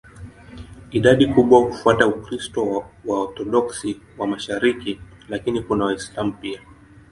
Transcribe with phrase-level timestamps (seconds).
[0.91, 6.61] Idadi kubwa hufuata Ukristo wa Waorthodoksi wa mashariki, lakini kuna Waislamu pia.